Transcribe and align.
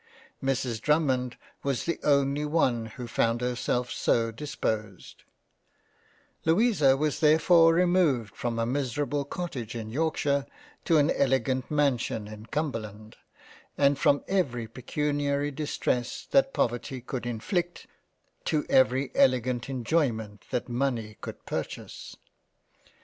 Mrs. 0.43 0.81
Drummond 0.81 1.37
was 1.61 1.85
the 1.85 1.99
only 2.03 2.43
one 2.43 2.87
who 2.87 3.05
found 3.05 3.39
herself 3.41 3.91
so 3.91 4.31
disposed— 4.31 5.21
Louisa 6.43 6.97
was 6.97 7.19
therefore 7.19 7.75
removed 7.75 8.35
from 8.35 8.57
a 8.57 8.65
miserable 8.65 9.23
Cottage 9.23 9.75
in 9.75 9.91
Yorkshire 9.91 10.47
to 10.85 10.97
an 10.97 11.11
elegant 11.11 11.69
Mansion 11.69 12.27
in 12.27 12.47
Cumberland, 12.47 13.15
and 13.77 13.95
from 13.95 14.23
every 14.27 14.67
pecuniary 14.67 15.51
Distress 15.51 16.27
that 16.31 16.51
Poverty 16.51 16.99
could 17.01 17.27
inflict, 17.27 17.85
to 18.45 18.65
every 18.71 19.11
elegant 19.13 19.69
Enjoyment 19.69 20.45
that 20.49 20.67
Money 20.67 21.17
could 21.21 21.45
purchase— 21.45 22.15